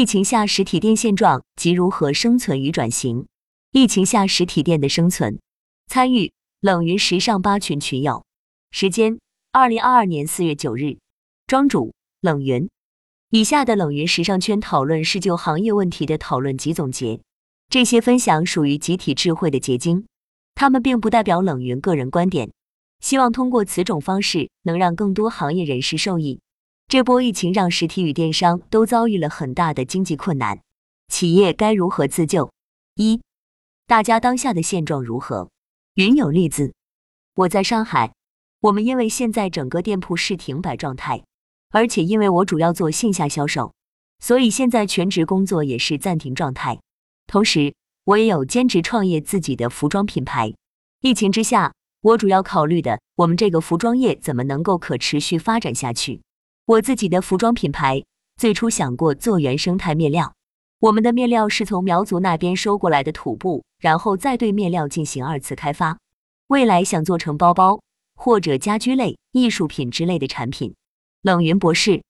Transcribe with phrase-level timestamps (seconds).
[0.00, 3.26] 疫情下实体店现状及如何生存与转型。
[3.70, 5.38] 疫情下实体店的生存。
[5.88, 8.24] 参与冷云时尚八群群友。
[8.70, 9.18] 时间：
[9.52, 10.96] 二零二二年四月九日。
[11.46, 11.92] 庄主：
[12.22, 12.70] 冷云。
[13.28, 17.20] 以下的冷云时尚圈讨论是就行业问题的讨论及总结，
[17.68, 20.06] 这些分享属于集体智慧的结晶，
[20.54, 22.50] 他们并不代表冷云个人观点。
[23.00, 26.40] 希望通过此种方式，能让更多行业人士受益。
[26.90, 30.60] 这波疫情让实体与电商都遭遇了很大的经济困难，
[31.06, 32.50] 企业该如何自救？
[32.96, 33.20] 一，
[33.86, 35.50] 大家当下的现状如何？
[35.94, 36.74] 云有例子，
[37.36, 38.12] 我在上海，
[38.62, 41.22] 我们因为现在整个店铺是停摆状态，
[41.70, 43.72] 而且因为我主要做线下销售，
[44.18, 46.80] 所以现在全职工作也是暂停状态。
[47.28, 47.72] 同时，
[48.02, 50.52] 我也有兼职创业自己的服装品牌。
[51.02, 56.22] 疫情之下，我主要考虑的，我们这个服装业怎么能够可持续发展下去？
[56.70, 58.04] 我自己的服装品牌
[58.36, 60.34] 最初想过做原生态面料，
[60.78, 65.98] 我们的面料是从苗族那边收过来的土布，然后再对面料进行二次开发。
[66.46, 67.82] 未来想做成包包
[68.14, 70.76] 或者家居类、艺术品之类的产品。
[71.22, 72.04] 冷云博士，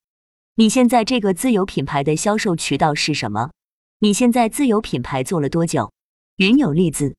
[0.57, 3.53] 你现在这个自有品牌的销售渠道是什么？
[4.01, 5.91] 你现在自有品牌做了多久？
[6.37, 7.17] 云有例子，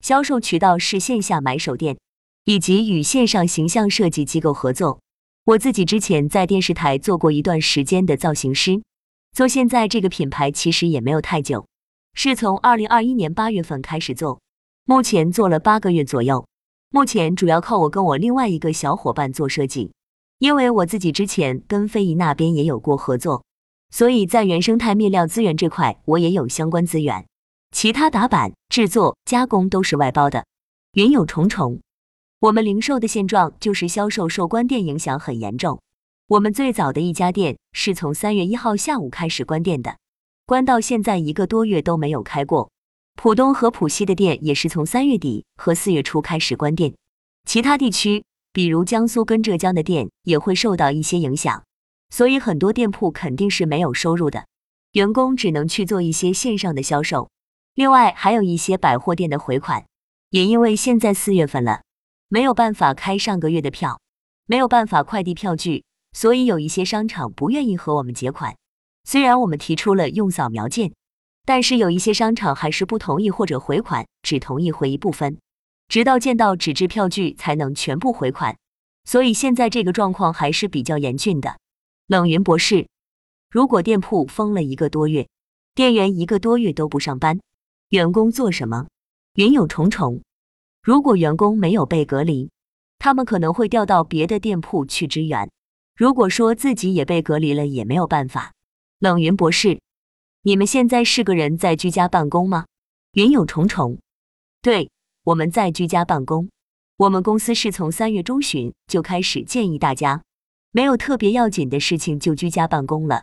[0.00, 1.96] 销售渠道是线下买手店，
[2.44, 4.98] 以及与线上形象设计机构合作。
[5.44, 8.80] 我自己之前在电视台做过一段时间的造型师，
[9.32, 11.66] 做现在这个品牌其实也没有太久，
[12.14, 14.40] 是从二零二一年八月份开始做，
[14.84, 16.46] 目前做了八个月左右。
[16.90, 19.92] 目前主要靠我跟我另外一个小伙伴做设计，
[20.38, 23.44] 因为我自己之前跟非遗那边也有过合作，
[23.90, 27.26] 所以在原生态面料资源这块我也有相关资源，
[27.72, 30.44] 其他打版、制作、加工都是外包的。
[30.92, 31.80] 云有重重。
[32.42, 35.80] 我们零售的现状就是销售受关店影响很严重。
[36.26, 39.96] 我们最早的一家店是从三月一号下午开始关店的，
[40.44, 42.72] 关到现在一个多月都没有开过。
[43.14, 46.92] 浦东和浦西的店也是从三月底和四月初开始关店。
[47.46, 51.62] 其他地区，比如江苏跟浙江的店也会受到一些影响，
[52.10, 54.46] 所以很多店铺肯定是没有收入的，
[54.94, 57.30] 员工只能去做一些线上的销售。
[57.76, 59.84] 另外还有一些百货店的回款，
[60.30, 61.82] 也因为现在四月份了。
[62.32, 64.00] 没有办法开上个月的票，
[64.46, 65.84] 没有办法快递票据，
[66.14, 68.56] 所以有一些商场不愿意和我们结款。
[69.04, 70.94] 虽然我们提出了用扫描件，
[71.44, 75.36] 但是有一些商场还是不同意或者回款，只同意回一部分，
[75.88, 78.56] 直到见到纸质票据才能全部回款。
[79.04, 81.58] 所以现在这个状况还是比较严峻的。
[82.06, 82.88] 冷云博士，
[83.50, 85.28] 如果店铺封了一个多月，
[85.74, 87.40] 店员一个多月都不上班，
[87.90, 88.86] 员工做什么？
[89.34, 90.22] 云有重重。
[90.82, 92.50] 如果员工没有被隔离，
[92.98, 95.48] 他们可能会调到别的店铺去支援。
[95.94, 98.52] 如果说自己也被隔离了，也没有办法。
[98.98, 99.78] 冷云博士，
[100.42, 102.66] 你们现在是个人在居家办公吗？
[103.12, 103.98] 云有重重，
[104.60, 104.90] 对，
[105.22, 106.48] 我们在居家办公。
[106.96, 110.24] 我们公司是从三月中旬就开始建议大家，
[110.72, 113.22] 没有特别要紧的事情就居家办公了，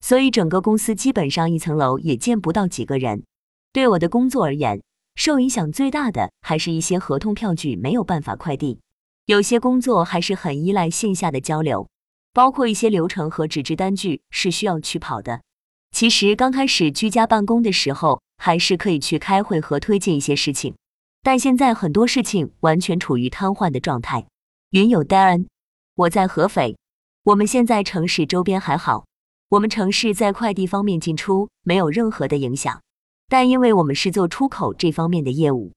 [0.00, 3.24] 所以整个公司基本上一层楼也见不到几个人。
[3.72, 4.80] 对我的工作而言。
[5.22, 8.80] 受影响最大的还是一些合同票据没有办法快递，
[9.26, 11.90] 有些工作还是很依赖线下的交流，
[12.32, 15.42] 包括一些流程和纸质单据是需要去跑的。
[15.90, 20.74] 其实刚开始居家办公的时候，还是可以去开会和推进一些事情，
[21.22, 24.26] 但现在很多事情完全处于瘫痪的状态。
[24.70, 25.48] 云有 Darren，
[25.96, 26.78] 我在合肥，
[27.24, 29.04] 我们现在城市周边还好，
[29.50, 32.80] 我们城市在快递方面进出没有任何的影响。
[33.30, 35.70] 但因为我们是做出口这方面的业务，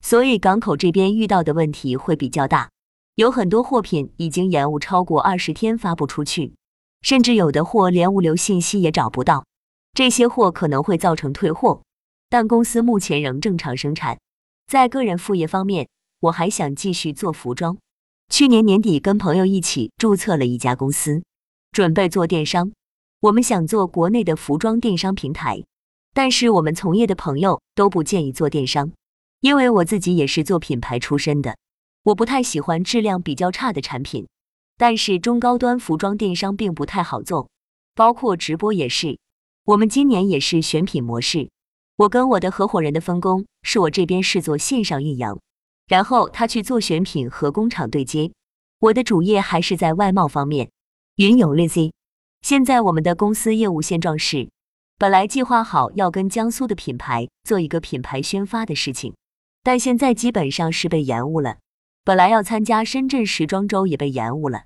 [0.00, 2.70] 所以港口这边遇到的问题会比较大，
[3.16, 6.54] 有很多货品已经延误超过二十天发不出去，
[7.02, 9.44] 甚至有的货连物流信息也找不到，
[9.92, 11.82] 这些货可能会造成退货。
[12.28, 14.20] 但公司目前仍正常生产。
[14.68, 15.88] 在个人副业方面，
[16.20, 17.76] 我还想继续做服装。
[18.28, 21.24] 去年年底跟朋友一起注册了一家公司，
[21.72, 22.70] 准备做电商。
[23.22, 25.64] 我们想做国内的服装电商平台。
[26.12, 28.92] 但是我们从业的朋友都不建议做电商，
[29.40, 31.56] 因为我自己也是做品牌出身的，
[32.02, 34.26] 我不太喜欢质量比较差的产品。
[34.76, 37.48] 但是中高端服装电商并不太好做，
[37.94, 39.18] 包括直播也是。
[39.64, 41.50] 我们今年也是选品模式，
[41.96, 45.38] 我跟我的合伙人的分工是我这边是做线上运营，
[45.86, 48.32] 然后他去做选品和工厂对接。
[48.78, 50.70] 我的主业还是在外贸方面。
[51.16, 51.92] 云有 Lazy，
[52.40, 54.48] 现在我们的公司业务现状是。
[55.00, 59.14] 本来计划好要跟江苏的品牌做一个品牌宣发的事情，
[59.62, 61.56] 但现在基本上是被延误了。
[62.04, 64.64] 本来要参加深圳时装周也被延误了，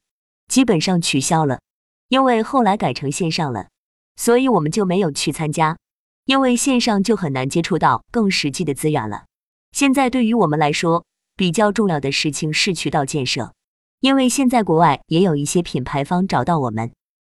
[0.49, 1.61] 基本上取消了，
[2.09, 3.69] 因为后来改成线上了。
[4.17, 5.79] 所以我们就没有去参加，
[6.25, 9.27] 因为线上就很难接触到更实际的资源了。
[9.71, 11.05] 现在对于我们来说，
[11.37, 13.53] 比较重要的事情是渠道建设，
[14.01, 16.91] 因为现在国外也有一些品牌方找到我们，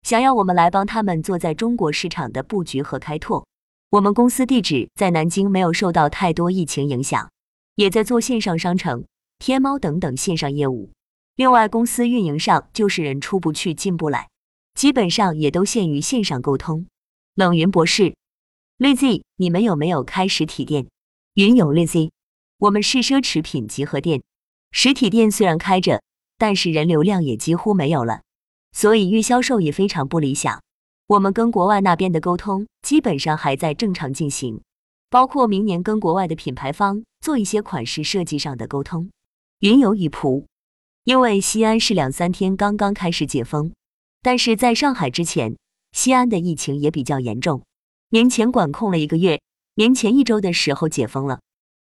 [0.04, 3.46] 想要我们来帮他们做在中国市场的布局和开拓。
[3.90, 7.30] 我们公司地址在南京，没有受到太多疫情影响，
[7.76, 9.06] 也在做线上商城、
[9.40, 10.92] 天猫等等线上业务。
[11.36, 14.30] 另外，公司运营上就是人出不去，进不来，
[14.74, 16.88] 基本上也都限于线上沟通。
[17.36, 18.16] 冷云博士
[18.80, 20.88] ，Lazy，你们有没有开实体店？
[21.36, 22.10] 云有 Lazy。
[22.58, 24.24] 我们是奢侈品集合店，
[24.72, 26.02] 实体店虽然开着，
[26.40, 28.22] 但是人流量也几乎没有了，
[28.72, 30.62] 所以预销售也非常不理想。
[31.08, 34.62] 我们跟国外那边的沟通基本上还在正常进行，
[35.10, 39.10] 包括明年跟国外的品牌方做一些款式设计上的沟通。
[39.60, 40.46] 云游一仆，
[41.06, 43.72] 因为西安是两三天刚刚开始解封，
[44.22, 45.56] 但是在上海之前，
[45.94, 47.64] 西安的疫情也比较严重，
[48.10, 49.40] 年前管控了一个月，
[49.76, 51.40] 年前一周的时候解封了。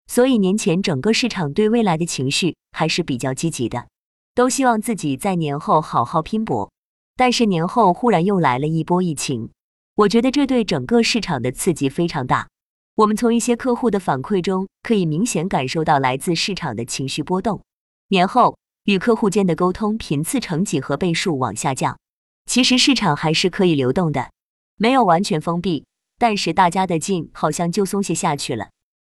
[0.08, 3.86] 所以年前整个市场对未来的情绪还是比较积极的，
[4.34, 6.70] 都希望自己在年后好好拼搏。
[7.16, 9.50] 但是年后忽然又来了一波疫情，
[9.94, 12.48] 我觉得这对整个市场的刺激非常大。
[12.94, 17.62] 我们从一些客户的反馈中可以明显感受到来自市场的情绪波动。
[18.08, 21.98] 年后与客户间的沟通频次成几何倍数往下降。
[22.46, 24.30] 其实市场还是可以流动的，
[24.76, 25.84] 没有完全封闭，
[26.18, 28.70] 但是大家的劲好像就松懈下去了。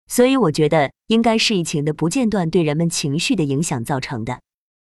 [0.09, 4.41] 所以我觉得应该是疫情的不间断对人们情绪的影响造成的。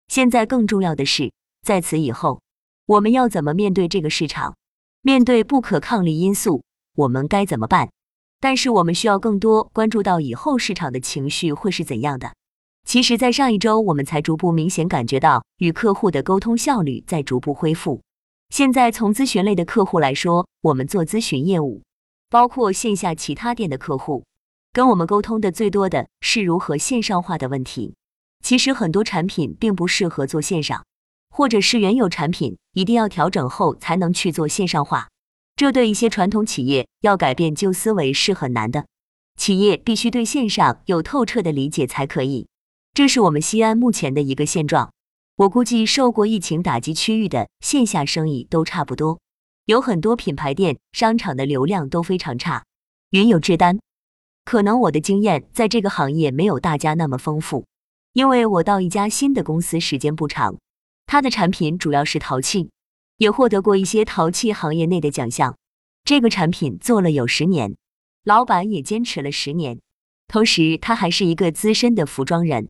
[0.07, 1.31] 现在更重要的是，
[1.61, 2.41] 在此以后，
[2.85, 4.55] 我们要怎么面对这个市场？
[5.01, 6.63] 面对不可抗力因素，
[6.95, 7.89] 我们该怎么办？
[8.39, 12.33] 但是我们需要更多关注到以后市场的情绪会是怎样的。
[12.85, 18.01] 其实，在上一周，我们才逐步明显感觉到与客户的沟通效率在逐步恢复。
[18.49, 21.81] 现在从咨询类的客户来说，我们做咨询业务，
[22.29, 24.23] 包括线下其他店的客户。
[24.71, 27.95] 跟我们沟通的最多的是如何线上化的问题。
[28.47, 30.85] 其实很多产品并不适合做线上，
[31.29, 35.09] 或者是原有产品一定要调整后才能去做线上化。
[35.57, 38.85] 这对一些传统企业要改变旧思维是很难的。
[39.35, 42.47] 企业必须对线上有透彻的理解才可以。
[42.93, 44.93] 这是我们西安目前的一个现状。
[45.35, 49.19] 我估计受过疫情打击区域的线下生意都差不多，
[49.65, 52.63] 有很多品牌店、商场的流量都非常差。
[53.09, 53.77] 云有志丹。
[54.45, 57.65] 可能我的经验在这个行业没有大家那么丰富，
[58.17, 60.57] 因为我到一家新的公司时间不长，
[61.05, 62.71] 它的产品主要是陶器，
[63.17, 65.55] 也获得过一些陶器行业内的奖项。
[66.03, 67.77] 这个产品做了有十年，
[68.23, 69.79] 老板也坚持了十年，
[70.27, 72.69] 同时他还是一个资深的服装人。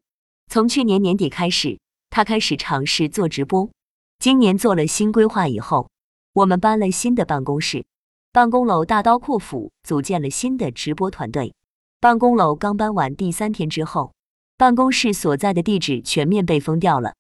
[0.51, 1.79] 从去年年底开始，
[2.09, 3.69] 他开始尝试做直播。
[4.19, 5.89] 今年做了新规划以后，
[6.33, 7.85] 我们搬了新的办公室，
[8.33, 11.53] 办公楼大刀阔斧组建了新的直播团队。
[12.01, 14.11] 办公楼刚搬完第三天之后，
[14.57, 17.13] 办公室所在的地址全面被封掉了。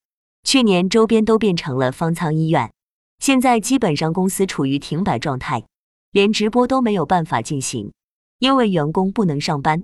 [0.43, 2.71] 去年周边都变成了方舱医院，
[3.19, 5.63] 现在基本上公司处于停摆状态，
[6.11, 7.91] 连直播都没有办法进行，
[8.39, 9.83] 因为员工不能上班。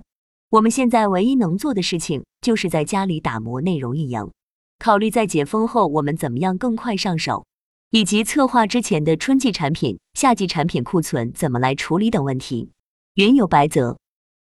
[0.50, 4.32] 我们现在唯一能做的事情就是在家里打磨内容运营，
[4.80, 7.46] 考虑在解封后我们怎么样更快上手，
[7.90, 12.72] 以及策划之前的春季产品、夏季产品库存怎么来处理等问题。
[13.14, 13.96] 云有白泽。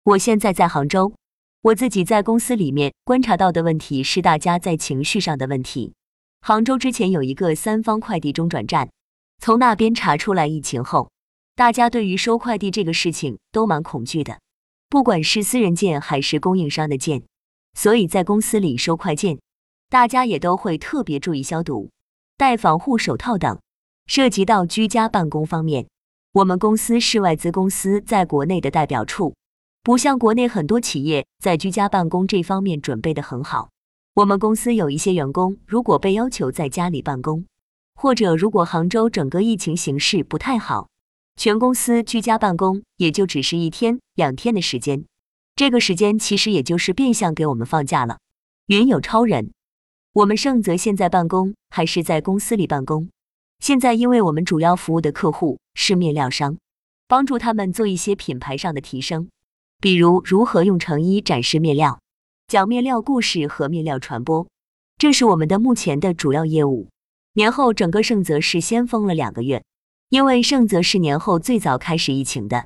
[0.03, 1.13] 我现在在杭州，
[1.61, 5.93] 我自己在公司里面观察到的问题是大家在情绪上的问题。
[6.39, 8.89] 杭州之前有一个三方快递中转站，
[9.39, 11.11] 从那边查出来疫情后，
[11.57, 14.39] 大家对于收快递这个事情都蛮恐惧的，
[14.87, 17.23] 不管是私人件还是供应商的件，
[17.73, 19.37] 所以在公司里收快件，
[19.89, 21.89] 大家也都会特别注意消毒、
[22.37, 23.59] 戴防护手套等。
[24.07, 25.87] 涉及到居家办公方面，
[26.31, 29.35] 我们公司是外资公司在国内的代表处。
[29.81, 33.69] 不像国内很多企业在居家办公这方面准备的很好。
[34.15, 37.45] 我们公司有一些员工，如果被要求在家里办公，
[37.95, 40.89] 或者如果杭州整个疫情形势不太好，
[41.37, 45.05] 全公司居家办公也就只是一天两天的时间。
[45.55, 48.19] 这个时间其实也就是变相给我们放假了。
[48.67, 49.51] 云有超人，
[50.13, 53.09] 我们盛泽现在办公还是在公司里办公？
[53.59, 56.57] 现在因为我们主要服务的客户是面料商，
[57.07, 59.29] 帮助他们做一些品牌上的提升。
[59.81, 62.01] 比如如何用成衣展示面料，
[62.47, 64.45] 讲面料故事和面料传播，
[64.97, 66.89] 这是我们的目前的主要业务。
[67.33, 69.63] 年后整个盛泽是先封了两个月，
[70.09, 72.65] 因为盛泽是年后最早开始疫情的，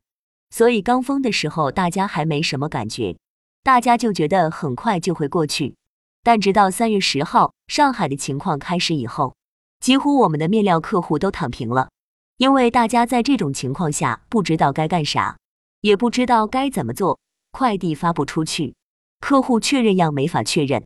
[0.49, 3.15] 所以刚封的时候大家还没什么感觉，
[3.61, 5.75] 大家就觉得很快就会过去。
[6.23, 9.35] 但直到三月十号上海的情况开始以后，
[9.79, 11.89] 几乎我们的面料客户都躺平了，
[12.37, 15.37] 因为大家在这种情况下不知道该干啥，
[15.83, 17.19] 也不知道该怎么做，
[17.51, 18.73] 快递发不出去，
[19.19, 20.81] 客户确认样没法确认。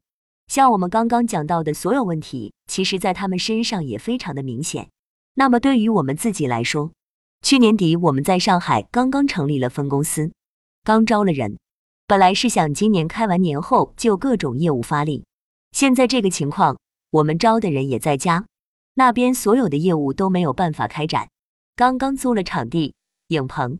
[0.48, 4.89] 像我们刚刚讲到的所有问题，其实在他们身上也非常的明显。
[5.36, 6.92] 那么对于我们自己来说，
[7.44, 10.32] 去年底我们在上海刚刚成立了分公司，
[10.84, 11.60] 刚招了人，
[12.08, 15.25] 本来是想今年开完年后就各种业务发力。
[15.74, 16.80] 现在这个情况，
[17.12, 18.48] 我们招的人也在家，
[18.96, 21.30] 那边所有的业务都没有办法开展。
[21.75, 22.96] 刚刚租了场地、
[23.27, 23.77] 影棚、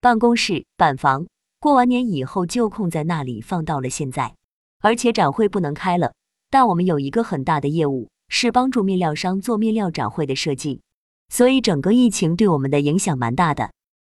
[0.00, 1.26] 办公室、板房，
[1.58, 4.34] 过完年以后就空在那里放到了现在。
[4.80, 6.14] 而且展会不能开了，
[6.48, 10.80] 但我们有一个很大的业务是帮助面料商做面料展会的设计，
[11.28, 13.72] 所以整个疫情对我们的影响蛮大的，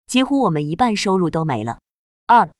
[0.08, 1.78] 几乎我们一半收入都没了。
[2.26, 2.50] 二，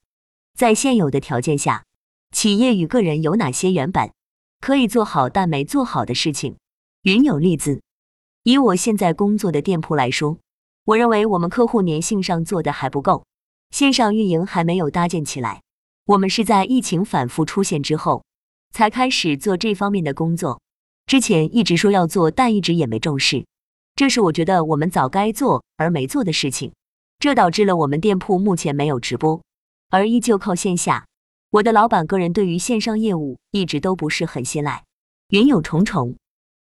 [0.56, 1.82] 在现有的条件下，
[2.30, 4.12] 企业与个人有哪些原本
[4.60, 6.56] 可以做好但没做好的事情？
[7.02, 7.82] 云有例子。
[8.44, 10.38] 以我现在工作的店铺来说，
[10.86, 13.24] 我认为我们客户粘性上做的还不够，
[13.70, 15.62] 线上运营还没有搭建起来。
[16.04, 18.24] 我们是在疫情反复出现之后，
[18.70, 20.60] 才开始做这方面的工作。
[21.04, 23.44] 之前一直说要做，但一直也没重视。
[23.96, 26.72] 这是我觉得我们早该做而没做的事情，
[27.18, 29.42] 这导致了我们店铺目前没有直播，
[29.90, 31.04] 而依旧靠线下。
[31.50, 34.84] 我的老板个人对于线上业务一直都不是很信赖。
[35.30, 36.14] 云有重重，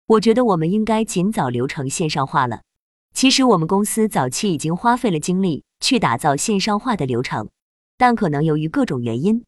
[0.07, 2.61] 我觉得我们应该尽早流程线上化了。
[3.17, 7.49] 其实我们公司早期已经花费了精力去打造线上化的流程。
[7.97, 9.43] 但可能由于各种原因，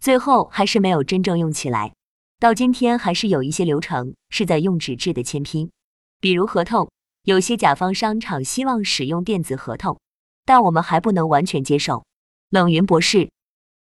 [0.00, 1.92] 最后还是没有真正用起来。
[2.40, 5.70] 到今天还是有一些流程是在用纸质的签批，
[6.18, 6.90] 比如合同，
[7.22, 10.00] 有些甲方商场希望使用电子合同，
[10.44, 12.04] 但我们还不能完全接受。
[12.50, 13.30] 冷云博士，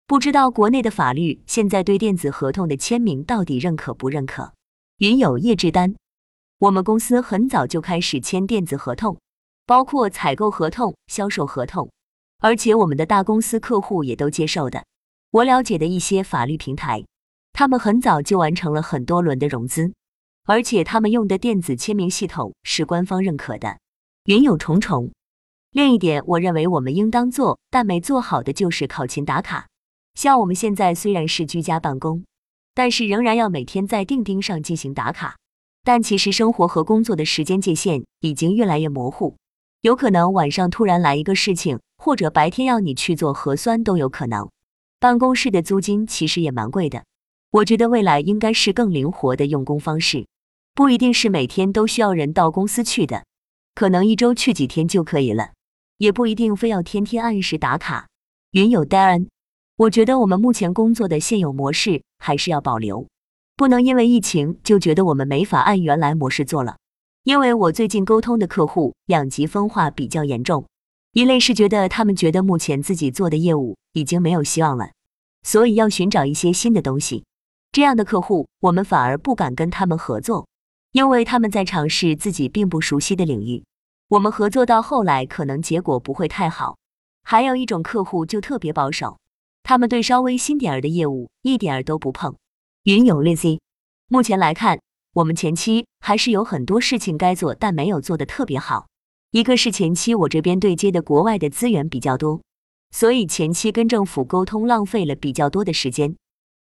[0.08, 4.54] 不知道国内的法律现在对电子合同的签名到底认可不认可？
[5.00, 5.94] 云有叶志丹，
[6.60, 9.18] 我们公司很早就开始签电子合同，
[9.66, 11.90] 包括采购合同、销售合同。
[12.40, 14.84] 而且我们的大公司客户也都接受的。
[15.32, 17.06] 我了解的一些法律平台，
[17.54, 19.94] 他们很早就完成了很多轮的融资，
[20.46, 23.80] 而且他们用的电子签名系统是官方认可的。
[24.26, 25.12] 云有重重。
[25.72, 29.68] 另一点，我认为我们应当做但没做好的就是考勤打卡。
[30.14, 32.24] 像我们现在虽然是居家办公，
[32.74, 35.36] 但是仍然要每天在钉钉上进行打卡。
[35.84, 39.36] 但其实生活和工作的时间界限已经越来越模糊，
[39.86, 41.80] 有可能晚上突然来一个事情。
[41.98, 44.50] 或者白天要你去做核酸都有可能。
[45.00, 47.04] 办公室的租金其实也蛮贵的。
[47.50, 50.28] 我觉得未来应该是更灵活的用工方式，
[50.74, 53.26] 不一定是每天都需要人到公司去的，
[53.74, 55.52] 可能一周去几天就可以了，
[55.98, 58.08] 也不一定非要天天按时打卡。
[58.52, 59.30] 云有 Darren，
[59.78, 63.08] 我觉得我们目前工作的现有模式还是要保留，
[63.56, 66.76] 不能因为疫情就觉得我们没法按原来模式做了。
[67.26, 70.64] 因为我最近沟通的客户两极分化比较严重。
[71.12, 74.92] 一类是觉得他们觉得目前自己做的业务已经没有希望了，
[75.42, 77.24] 所以要寻找一些新的东西。
[77.72, 80.48] 这样的客户，我们反而不敢跟他们合作，
[80.92, 83.64] 因为他们在尝试自己并不熟悉的领域，
[84.10, 86.78] 我们合作到后来可能结果不会太好。
[87.24, 89.18] 还有一种客户就特别保守，
[89.64, 92.36] 他们对稍微新点儿的业务一点儿都不碰。
[92.84, 93.58] 云有 Lazy，
[94.10, 94.80] 目前来看，
[95.16, 98.88] 我们前期还是有很多事情该做，但没有做的特别好。
[99.32, 102.42] 一个是前期我这边对接的国外的资源比较多，
[102.92, 106.18] 所以前期跟政府沟通浪费了比较多的时间。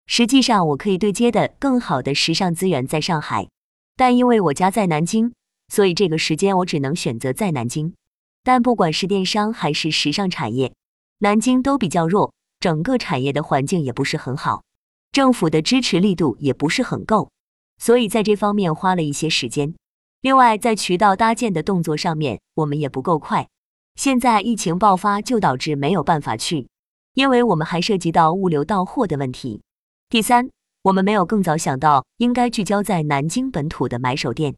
[0.08, 3.50] 实际上我可以对接的更好的时尚资源在上海，
[3.98, 5.34] 但因为我家在南京，
[5.68, 7.94] 所以这个时间我只能选择在南京。
[8.42, 10.74] 但不管是电商还是时尚产业，
[11.18, 12.32] 南京都比较弱，
[12.62, 14.64] 整个产业的环境也不是很好，
[15.12, 17.32] 政府的支持力度也不是很够，
[17.77, 19.74] 所以在这方面花了一些时间。
[20.22, 23.48] 另外，在渠道搭建的动作上面，我们也不够快。
[23.96, 26.67] 现在疫情爆发，就导致没有办法去，
[27.13, 29.62] 因为我们还涉及到物流到货的问题。
[30.10, 30.50] 第三，
[30.84, 34.55] 我们没有更早想到应该聚焦在南京本土的买手店，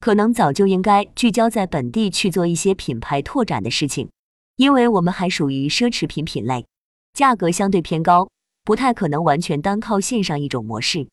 [0.00, 4.08] 可能早就应该聚焦在本地去做一些品牌拓展的事情，
[4.56, 6.66] 因为我们还属于奢侈品品类，
[7.12, 8.28] 价格相对偏高，
[8.64, 11.08] 不太可能完全单靠线上一种模式，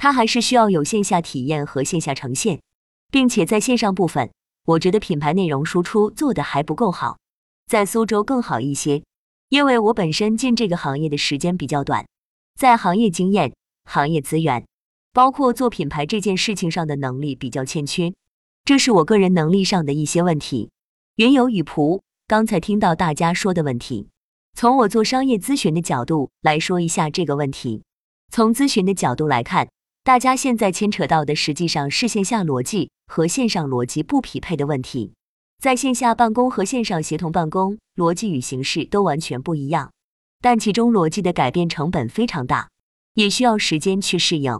[0.00, 2.58] 它还是需要有线下体验和线下呈现。
[3.10, 4.30] 并且在线上部分，
[4.64, 7.18] 我觉得品牌内容输出做的还不够好，
[7.66, 9.02] 在苏州更好一些。
[9.48, 12.06] 因为我本身进这个行业的时间比较短，
[12.56, 13.52] 在行业经验、
[13.84, 14.64] 行业资源，
[15.12, 18.14] 包括做品牌这件事情上的能力比较欠缺，
[18.64, 20.70] 这是我个人能力上的一些问题。
[21.16, 24.08] 云游雨仆，刚才听到大家说的问题，
[24.54, 27.82] 从我做商业咨询的角度来说一下这个问题。
[28.30, 29.68] 从咨询的角度来看。
[30.02, 35.12] 大家现在牵扯到的实际上是线下逻辑和线上逻辑不匹配的问题。
[35.58, 39.92] 在线下办公和线上协同办公逻辑与形式都完全不一样，
[40.40, 42.70] 但其中逻辑的改变成本非常大，
[43.12, 44.58] 也需要时间去适应。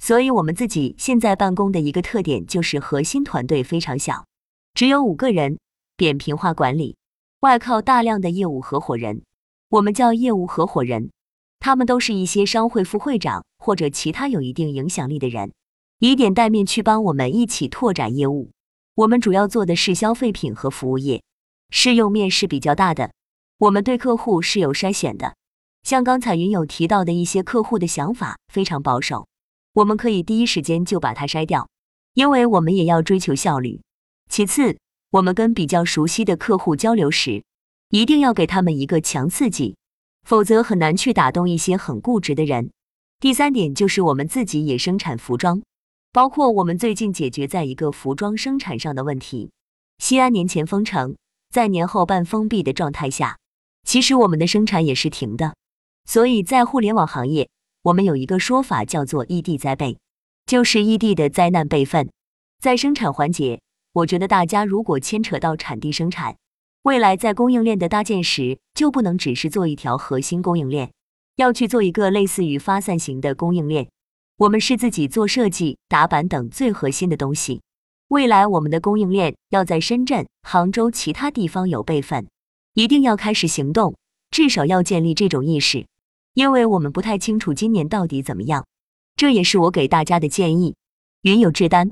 [0.00, 4.24] 所以，我们自己现在办公的一个特点就是核心团队非常小，
[4.72, 5.58] 只有五个人，
[5.96, 6.96] 扁平化管理，
[7.40, 9.22] 外靠大量的业务合伙人，
[9.70, 11.10] 我们叫业务合伙人，
[11.58, 15.52] 他们都是一些商会副会长或者其他有一定影响力的人，
[15.98, 18.50] 以点带面去帮我们一起拓展业务。
[18.94, 21.22] 我们主要做的是消费品和服务业，
[21.70, 23.12] 适用面是比较大的。
[23.58, 25.34] 我们对客户是有筛选的，
[25.82, 29.26] 像刚才云友提到的一些客户的想法非常保守，
[29.74, 31.68] 我们可以第一时间就把它筛掉，
[32.14, 33.80] 因为我们也要追求效率。
[34.30, 34.78] 其次，
[35.10, 37.44] 我们跟比较熟悉的客户交流时，
[37.90, 39.76] 一定要给他们一个强刺激，
[40.26, 42.70] 否则很难去打动一些很固执的人。
[43.20, 45.62] 第三点就是我们自己也生产服装。
[46.12, 49.50] 包括我们最近解决在一个服装生产上的问题。
[49.98, 51.14] 西安年前封城，
[51.50, 53.36] 在年后半封闭的状态下，
[53.84, 55.54] 其实我们的生产也是停的。
[56.06, 57.48] 所以在互联网行业，
[57.82, 59.98] 我们有一个说法叫做异地灾备，
[60.46, 62.10] 就是异地的灾难备份。
[62.58, 63.60] 在生产环节，
[63.92, 66.36] 我觉得大家如果牵扯到产地生产，
[66.86, 70.92] 未来在供应链的搭建时，就不能只是做一条核心供应链，
[71.34, 73.88] 要去做一个类似于发散型的供应链。
[74.36, 77.60] 我们是自己做设计、打板等最核心的东西。
[78.06, 82.28] 未来我们的供应链要在深圳、杭州其他地方有备份，
[82.74, 83.96] 一定要开始行动，
[84.30, 85.84] 至少要建立这种意识，
[86.34, 88.64] 因为我们不太清楚今年到底怎么样。
[89.16, 90.76] 这也是我给大家的建议。
[91.22, 91.90] 云有志丹，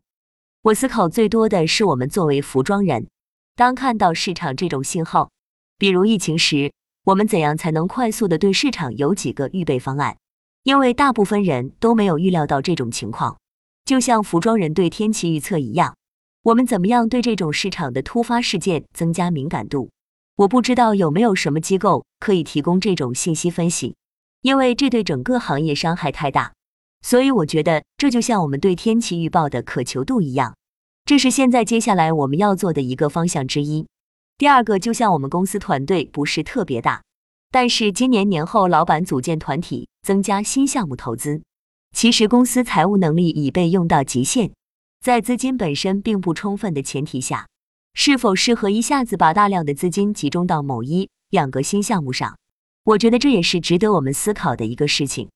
[0.62, 3.08] 我思考最多的是我们作为服装人，
[3.56, 5.30] 当看到市场这种信号，
[5.78, 6.72] 比如疫情时，
[7.04, 10.16] 我们怎样才能快速的对市场有几个预备方案？
[10.64, 13.38] 因为大部分人都没有预料到这种情况，
[13.84, 15.94] 就像服装人对天气预测一样，
[16.42, 19.90] 我们怎么样对这种市场的突发事件增加敏感度？
[20.36, 23.94] 我不知道有没有什么机构可以提供这种信息分析，
[24.40, 26.52] 因为这对整个行业伤害太大。
[27.02, 30.56] 所以我觉得这就像我们对天气预报的渴求度一样，
[31.06, 33.86] 这是现在接下来我们要做的一个方向之一。
[34.38, 37.02] 第二个，就像我们公司团队不是特别大。
[37.50, 41.42] 但是今年年后，老板组建团体，增加新项目投资。
[41.94, 44.52] 其实公司财务能力已被用到极限，
[45.02, 47.46] 在资金本身并不充分的前提下，
[47.92, 52.36] 是否适合一下子把大量的资金集中到某一两个新项目上？
[52.82, 55.28] 我觉得这也是值得我们思考的一个事情。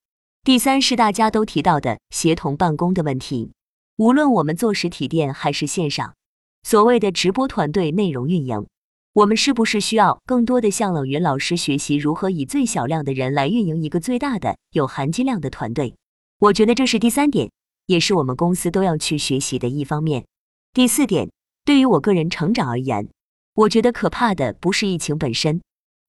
[0.43, 3.53] 第三是大家都提到的协同办公的问题，
[3.99, 6.15] 无论我们做实体店还是线上，
[6.63, 8.65] 所谓的直播团队内容运营。
[9.13, 15.97] 我们是不是需要更多的向冷云老师学习如何以最小量的人来运营一个最大的有含金量的团队？
[16.39, 17.51] 我觉得这是第三点，
[17.87, 20.25] 也是我们公司都要去学习的一方面。
[20.73, 21.29] 第四点，
[21.65, 23.09] 对于我个人成长而言，
[23.55, 25.61] 我觉得可怕的不是疫情本身，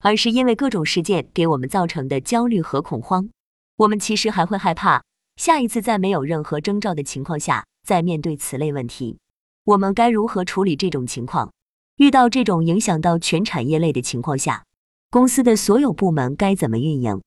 [0.03, 3.29] 而是因为各种事件给我们造成的焦虑和恐慌。
[3.77, 5.03] 我们其实还会害怕
[5.37, 9.17] 下一次在没有任何征兆的情况下在面对此类问题，
[9.63, 11.51] 我们该如何处理这种情况？
[11.95, 14.63] 遇到这种影响到全产业类的情况下，
[15.09, 17.19] 公司的所有部门该怎么运营？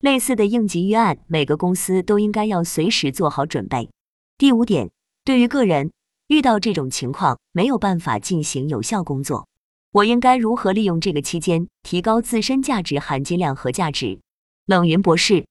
[0.00, 3.88] 类似的应急预案，每个公司都应该要随时做好准备。
[4.36, 4.90] 第五点，
[5.24, 5.90] 对于个人
[6.26, 9.48] 遇到这种情况没有办法进行有效工作，
[9.92, 14.20] 我应该如何利用这个期间提高自身价值含金量和价值？
[14.66, 15.46] 冷云博士，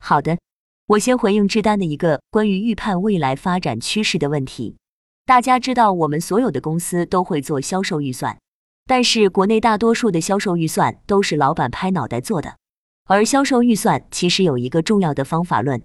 [0.00, 0.40] 好的，
[0.90, 4.76] 我先回应志丹的一个关于预判未来发展趋势的问题。
[5.24, 8.36] 大家知道，我们所有的公司都会做销售预算，
[8.86, 12.56] 但是国内大多数的销售预算都是老板拍脑袋做的。
[13.04, 15.80] 而销售预算其实有一个重要的方法论，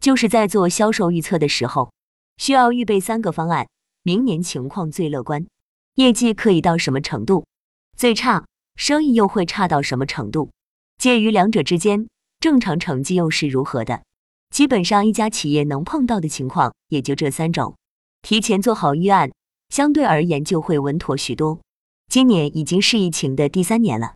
[0.00, 1.92] 就是在做销售预测的时候，
[2.38, 3.68] 需要预备三个方案：
[4.02, 5.46] 明年情况最乐观，
[5.94, 7.44] 业绩可以到什么程度；
[7.96, 8.44] 最差，
[8.74, 10.50] 生意又会差到什么程度；
[10.98, 12.08] 介于两者之间，
[12.40, 14.02] 正常成绩又是如何的。
[14.50, 17.76] 基本上一家企业能碰到的情况也就这三种。
[18.22, 19.30] 提前做好预案，
[19.68, 21.60] 相对而言就会稳妥许多。
[22.10, 24.14] 今年已经是疫情的第三年了，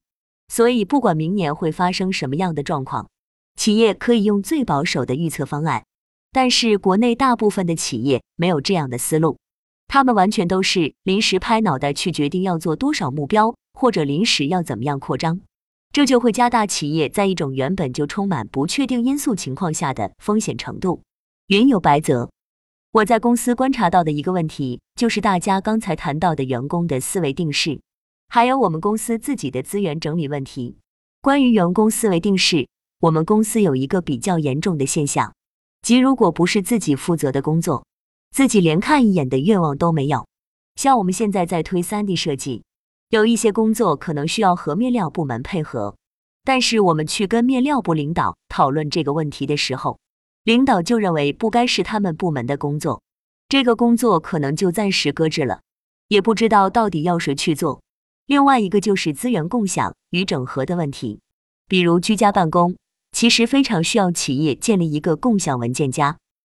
[0.48, 3.08] 所以不管明年会发生什么样的状况，
[3.56, 5.84] 企业可以用最保守的预测方案。
[6.32, 9.38] 但是国内大部分的企业没有这样的思路，
[9.86, 15.42] 他们完全都是临时拍脑袋去决定要做多少目标，或者临时要怎么样扩张，
[15.92, 21.02] 这就会加大企业在一种原本就充满不确定因素情况下的风险程度。
[21.48, 22.30] 云有白泽。
[22.92, 27.80] 我在公司观察到的一个问题，就是大家刚才谈到的员工的思维定势，
[28.28, 30.78] 还有我们公司自己的资源整理问题。
[31.20, 32.66] 关于员工思维定势，
[33.00, 35.34] 我们公司有一个比较严重的现象，
[35.82, 37.84] 即如果不是自己负责的工作，
[38.30, 40.26] 自己连看一眼的愿望都没有。
[40.76, 42.62] 像我们现在在推 3D 设计，
[43.12, 45.96] 有一些工作可能需要和面料部门配合，
[46.44, 49.98] 但是我们去跟面料部领导讨论这个问题的时候，
[50.44, 53.02] 领导就认为不该是他们部门的工作，
[53.50, 55.60] 这个工作可能就暂时搁置了，
[56.08, 57.82] 也不知道到底要谁去做。
[58.24, 61.20] 另外一个就是资源共享与整合的问题，
[61.68, 62.74] 比如居家办公，
[63.12, 66.16] 其实非常需要企业建立一个共享文件夹，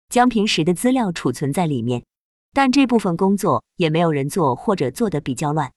[0.08, 2.04] 将平时的资料储存在里面。
[2.54, 5.72] 但这部分工作也没有人做，或者做的比较乱，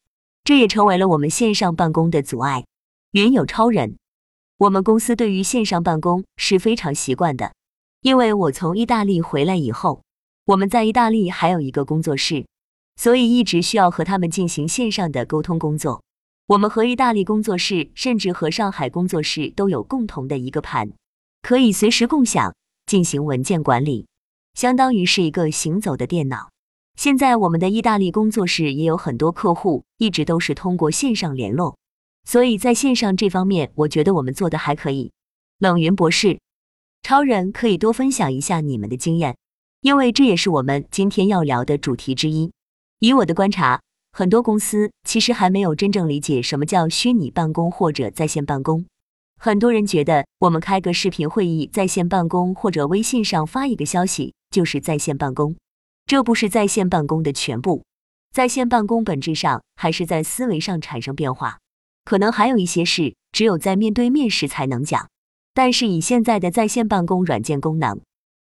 [0.46, 2.66] 这也成为了我们线上办公的阻碍。
[3.10, 3.98] 云有超人，
[4.58, 7.52] 我们公司对于线上办公是非常习惯的，
[8.00, 10.04] 因为我从意大利回来以后，
[10.44, 12.46] 我们在意大利还有一个工作室。
[12.94, 16.04] 所以一直需要和他们进行线上的沟通工作。
[16.46, 20.92] 我们和意大利工作室，甚至和上海工作室都有共同的一个盘，
[21.42, 22.54] 可以随时共享
[22.86, 24.06] 进行文件管理，
[24.54, 26.50] 相当于是一个行走的电脑。
[26.96, 31.76] 现在我们的意大利工作室也有很多客户，一直都是通过线上联络，
[32.24, 35.12] 所以在线上这方面，我觉得我们做的还可以。
[35.58, 36.38] 冷云博士，
[37.02, 39.36] 超人可以多分享一下你们的经验，
[39.82, 42.50] 因为这也是我们今天要聊的主题之一。
[43.00, 43.82] 以我的观察，
[44.12, 48.86] 很多公司其实还没有真正理解什么叫虚拟办公或者在线办公。
[49.38, 55.54] 很多人觉得我们开个视频会议在线办公，或者微信上发一个消息就是在线办公，
[56.06, 57.84] 这不是在线办公的全部。
[58.32, 61.58] 在线办公本质上还是在思维上产生变化，
[62.04, 65.08] 可能还有一些事只有在面对面时才能讲。
[65.52, 68.00] 但是以现在的在线办公软件功能，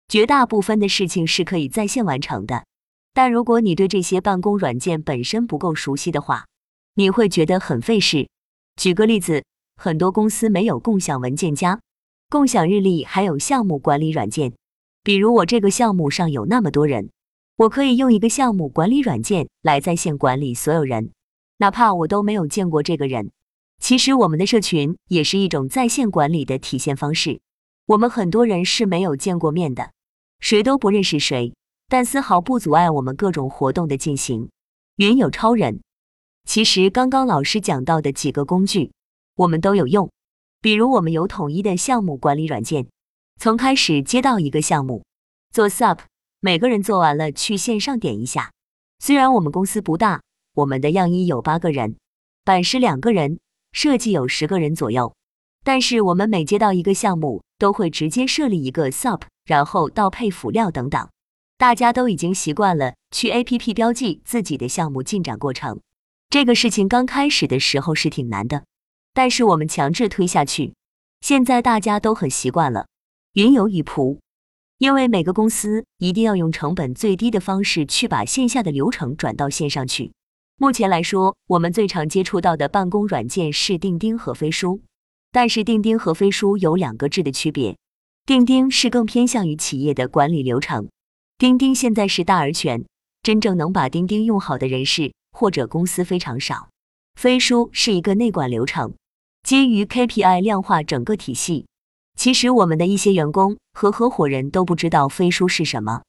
[0.08, 2.64] 绝大部分的事情是可以在线完成的。
[3.12, 6.46] 但如果你对这些办公软件本身不够熟悉的话，
[6.96, 8.28] 你会觉得很费事。
[8.76, 9.44] 举个例子，
[9.76, 11.80] 很多公司没有共享文件夹、
[12.28, 14.52] 共享日历，还有项目管理软件。
[15.04, 17.10] 比如我这个项目上有那么多人，
[17.56, 21.12] 我可以用一个项目管理软件来在线管理所有人，
[21.58, 23.30] 哪怕我都没有见过这个人。
[23.78, 27.40] 其实我们的社群也是一种在线管理的体现方式。
[27.86, 29.92] 我们很多人是没有见过面的，
[30.40, 31.54] 谁都不认识谁。
[31.86, 34.48] 但丝毫不阻碍我们各种活动的进行。
[34.96, 35.80] 云有超人，
[36.44, 38.90] 其实刚刚老师讲到的几个工具，
[39.36, 40.10] 我们都有用。
[40.60, 42.88] 比如我们有统一的项目管理软件，
[43.38, 45.04] 从开始接到一个项目，
[45.52, 45.98] 做 SUP，
[46.44, 48.52] 每个人做完了去线上点一下。
[48.98, 50.20] 虽然我们公司不大，
[50.56, 51.96] 我们的样衣有八个人，
[52.44, 53.38] 版师两个人，
[53.72, 55.14] 设计有十个人左右，
[55.64, 61.08] 但是我们每接到一个项目，都会直接设立一个 SUP，然后倒配辅料等等。
[61.56, 65.80] 大家都已经习惯了去 APP 标记自己的项目进展过程，
[66.28, 68.64] 这个事情刚开始的时候是挺难的，
[69.14, 70.74] 但是我们强制推下去，
[71.22, 72.86] 现在大家都很习惯了。
[73.32, 74.18] 云游雨仆，
[74.78, 80.12] 因为每个公司一定要用成本最低的方式去把线下的流程转到线上去。
[80.56, 84.82] 目前来说，我们最常接触到的办公软件是钉钉和飞书，
[85.32, 87.76] 但是钉钉和飞书有两个质的区别，
[88.26, 90.88] 钉钉是更偏向于企业的管理流程。
[91.38, 92.84] 钉钉现在是大而全，
[93.22, 96.68] 真正能把钉钉用好的人士或者公司非常少。
[97.14, 98.94] 飞书是一个内管流程，
[99.42, 101.66] 基于 KPI 量化整个体系。
[102.16, 106.02] 其实我们的一些员工和合伙人都不知道飞书是什么，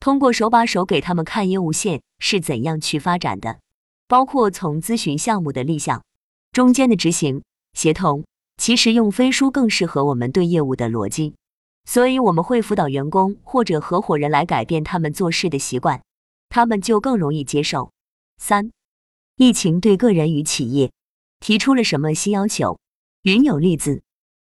[0.00, 3.60] 通过手把手给他们看业务线是怎样去发展的，
[4.08, 6.02] 包括从咨询项目的立项，
[6.50, 8.24] 中间的执行、协同，
[8.56, 11.34] 其实用飞书更适合我们对业务的逻辑。
[11.84, 16.02] 所以我们会辅导员工或者合伙人来改变他们做事的习惯，
[16.48, 17.90] 他们就更容易接受。
[18.36, 18.70] 三，
[19.36, 20.92] 疫情对个人与企业
[21.40, 22.78] 提出了什么新要求？
[23.22, 24.02] 云有例子。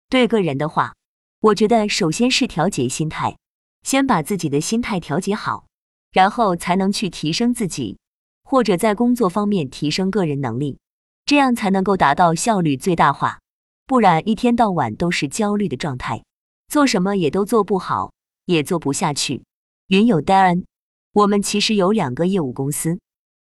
[0.09, 0.95] 对个人的话，
[1.41, 3.37] 我觉得首先是调节心态，
[3.83, 5.67] 先把自己的心态调节好，
[6.13, 7.99] 然后才能去提升自己，
[8.45, 10.79] 或者在工作方面提升个人能力，
[11.25, 13.41] 这样才能够达到效率最大化。
[13.87, 16.23] 不然一天到晚都是焦虑的状态。
[16.69, 18.13] 做什么也都做不好，
[18.47, 19.45] 也做不下去。
[19.87, 20.65] 云有 Darren，
[21.13, 22.99] 我们其实有两个业务公司，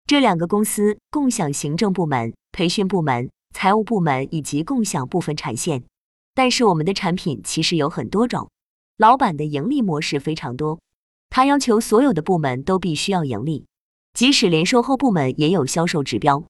[0.08, 5.84] 这两个公司共享行政部门、培训部门、财务部门以及共享部分产线。
[6.33, 8.49] 但是我们的产品其实有很多种，
[8.97, 10.79] 老板的盈利模式非常多，
[11.29, 13.65] 他要求所有的部门都必须要盈利，
[14.13, 16.43] 即使连售后部门也有销售指标。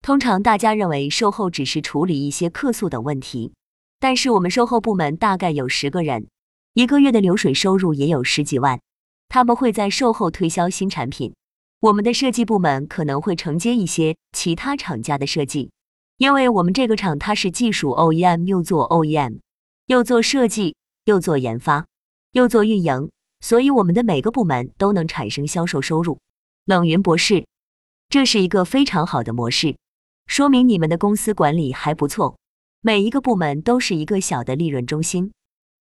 [0.00, 3.52] 通常大家认为售后只是处理一些客诉等问题。
[4.00, 6.28] 但是我们售后部门大概有十个人，
[6.72, 8.80] 一个月的流水收入也有十几万。
[9.28, 11.34] 他们会在售后推销新产品。
[11.80, 15.70] 我们的设计部门可能会承接一些其他厂家的设计，
[16.18, 19.38] 因为我们这个厂它是技术 OEM，又做 OEM，
[19.86, 21.86] 又做设计，又做研发，
[22.32, 26.18] 又做运营，所以我们的每个部门都能产生销售收入。
[26.64, 27.46] 冷云博士，
[28.08, 29.76] 这是一个非常好的模式。
[30.26, 32.36] 说明你们的公司管理还不错，
[32.80, 35.30] 每一个部门都是一个小的利润中心，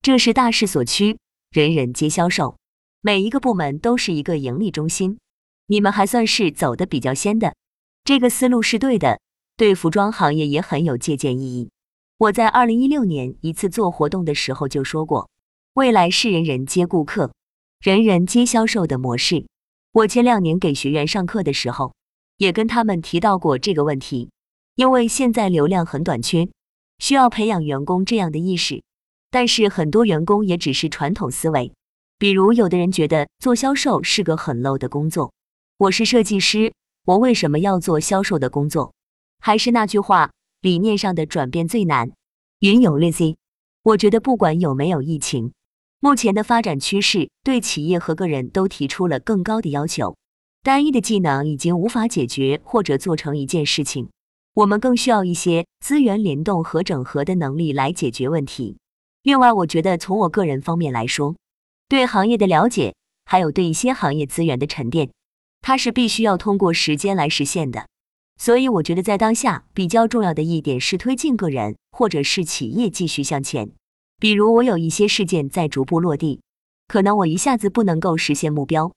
[0.03, 1.17] 这是大势所趋，
[1.49, 2.57] 人人皆销售，
[3.01, 5.17] 每一个部门都是一个盈利中心，
[5.65, 7.55] 你们还算是走的比较先的，
[8.03, 9.19] 这个思路是对的，
[9.57, 11.71] 对服装行业也很有借鉴意义。
[12.19, 15.31] 我在二零一六年一次做活动的时候就说过，
[15.73, 17.31] 未来是人人皆顾客。
[17.81, 19.47] 人人皆销售的模式，
[19.91, 21.95] 我前两年给学员上课的时候，
[22.37, 24.29] 也跟他们提到过这个问题。
[24.75, 26.49] 因为现在流量很短缺，
[26.99, 28.83] 需要培养员工这样的意识。
[29.31, 31.73] 但是很多员工也只是传统思维，
[32.19, 35.33] 比如有的人觉得做销售是个很 low 的工作。
[35.79, 36.73] 我是设计师，
[37.05, 38.93] 我为什么要做销售的工作？
[39.39, 42.11] 还是那句话，理念上的转变最难。
[42.59, 43.35] 云有 lazy，
[43.83, 45.53] 我觉得不管有没有疫情。
[45.99, 50.15] 目前的发展趋势对企业和个人都提出了更高的要求，
[50.61, 54.09] 单一的技能已经无法解决或者做成一件事情，
[54.53, 58.77] 我们更需要一些资源联动和整合的能力来解决问题。
[59.23, 61.35] 另外，我觉得从我个人方面来说，
[61.89, 62.93] 对行业的了解，
[63.25, 65.09] 还有对一些行业资源的沉淀，
[65.61, 67.87] 它是必须要通过时间来实现的。
[68.37, 73.71] 所以，我觉得在当下比较重要的一点是推进个人或者是企业继续向前。
[74.19, 76.41] 比如我有一些事件在逐步落地，
[76.87, 78.91] 可能我一下子不能够实现目标，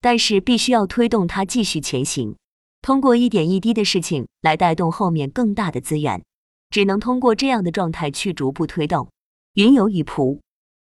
[0.00, 2.36] 但是必须要推动它继续前行。
[2.82, 6.22] 通过一点一滴的事情来带动后面更大的资源，
[6.70, 9.08] 只能通过这样的状态去逐步推动。
[9.54, 10.40] 云游雨仆，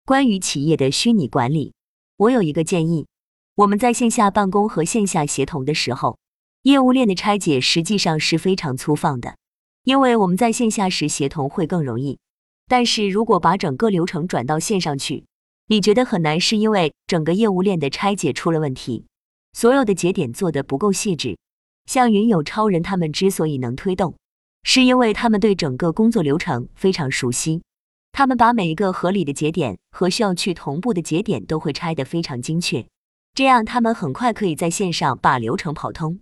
[0.06, 1.74] 关于企业的虚拟管理，
[2.18, 3.08] 我有一个建议：
[3.56, 6.18] 我们在线下办公和线下协同的时候，
[6.64, 9.38] 业务链的拆解实际上是非常粗放的，
[9.86, 12.20] 因为我们在线下时协同会更容易。
[12.68, 15.26] 但是如果把整个流程转到线上去，
[15.68, 19.06] 你觉得很难，是因为整个业务链的拆解出了问题，
[19.54, 21.38] 所有的节点做的不够细致。
[21.86, 24.16] 像云友超人他们之所以能推动，
[24.64, 27.64] 是因为他们对整个工作流程非常熟悉，
[28.12, 32.86] 他们把每一个合理的节点和需要去同步的节点都会拆得非常精确，
[33.34, 36.20] 这样他们很快可以在线上把流程跑通。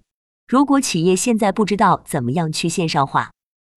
[0.48, 3.32] 如果企业现在不知道怎么样去线上化，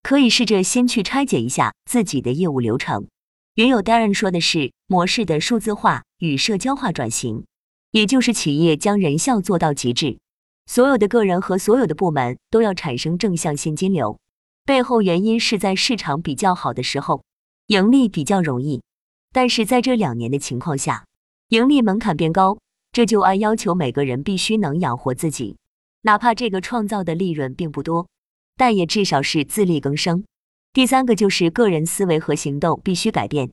[0.04, 3.08] 可以试着先去拆解一下自己的业务流程。
[3.56, 7.44] 原有 Darren 说的是模式的数字化与社交化转型，
[7.90, 10.18] 也就是企业将人效做到极致，
[10.66, 14.20] 所有的个人和所有的部门都要产生正向现金流。
[14.64, 17.24] 背后原因是在市场比较好的时候，
[17.66, 18.80] 盈利比较容易，
[19.32, 21.04] 但是在这两年的情况下，
[21.48, 22.58] 盈利门槛变高，
[22.92, 25.56] 这就按要求每个人必须能养活自己，
[26.02, 28.08] 哪怕这个创造的利润并不多。
[28.56, 30.22] 但也至少是自力更生。
[30.74, 33.50] 第三个就是个人思维和行动必须改变。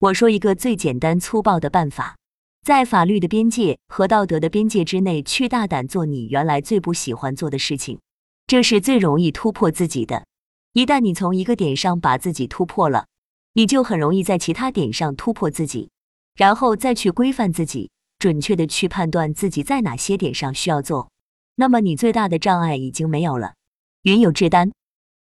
[0.00, 2.16] 我说一个最简单粗暴的办法，
[2.62, 7.98] 在法律的边界和道德的边界之内，去大胆做你原来最不喜欢做的事情，
[8.46, 10.26] 这是最容易突破自己的。
[10.74, 13.06] 一旦你从一个点上把自己突破了，
[13.54, 15.88] 你就很容易在其他点上突破自己，
[16.34, 21.08] 然后再去规范自己，准确的去判断自己在哪些点上需要做。
[21.54, 23.54] 那么你最大的障碍已经没有了。
[24.02, 24.72] 云有志丹，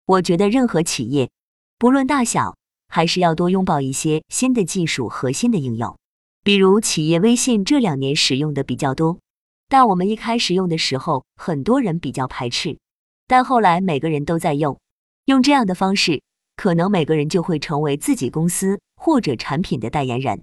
[0.06, 1.30] 我觉得任何企业，
[1.78, 2.56] 不论大小，
[2.88, 5.98] 还是要多拥抱一些新的技术和新的应用。
[6.44, 9.20] 比如企业微信这两年使用的比较多，
[9.68, 12.80] 但我们一开始用的时候，很多人比较排斥，
[13.28, 14.80] 但后来每个人都在用。
[15.26, 16.22] 用这样的方式，
[16.56, 20.42] 可能每个人就会成为自己公司或者产品的代言人。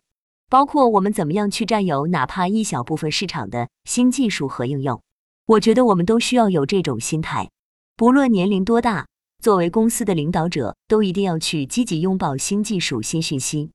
[0.49, 5.03] 包括我们怎么样去占有哪怕一小部分市场的新技术和应用，
[5.49, 7.49] 我觉得我们都需要有这种心态。
[7.97, 9.07] 不论年龄多大，
[9.43, 13.71] 作为公司的领导者，都一定要去积极拥抱新技术、新讯息。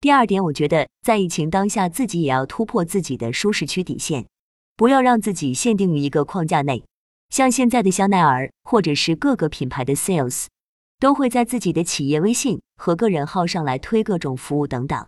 [0.00, 4.26] 第二点，我觉得在疫情当下，自己也要突破自己的舒适区底线，
[4.74, 6.82] 不要让自己限定于一个框架内。
[7.28, 10.46] 像现在的香奈儿，或者是各个品牌的 sales，
[10.98, 15.06] 都会在自己的企业微信和个人号上来推各种服务等等。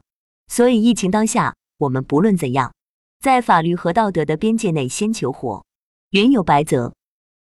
[0.49, 2.75] 所以，疫情当下，我们不论怎样，
[3.21, 5.65] 在法律和道德的边界内先求活，
[6.11, 6.93] 云有白泽。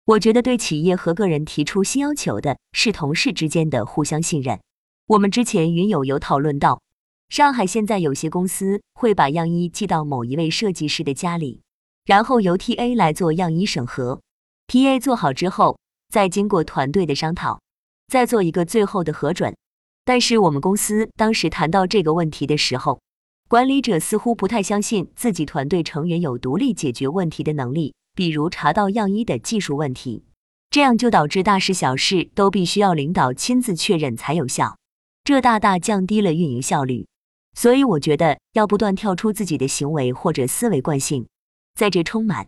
[0.05, 4.61] 我觉得对企业和个人提出新要求的是同事之间的互相信任。
[5.07, 6.83] 我们之前云友有讨论到，
[7.31, 11.63] 上海现在有些公司会把样衣寄到某一位设计师的家里，
[12.05, 14.21] 然后由 TA 来做样衣审核
[14.67, 15.79] ，TA 做好之后，
[16.11, 17.63] 再经过团队的商讨，
[18.09, 19.57] 再做一个最后的核准。
[20.05, 23.01] 但是我们公司当时谈到这个问题的时候，
[23.49, 27.95] 管理者似乎不太相信自己团队成员有独立解决问题的能力。
[28.21, 30.27] 比如查到样衣的技术问题，
[30.69, 34.77] 这样就导致大事小事都必须要领导亲自确认才有效，
[35.25, 37.07] 这大大降低了运营效率。
[37.55, 41.29] 所以我觉得要不断跳出自己的行为或者思维惯性，
[41.75, 42.47] 在这充满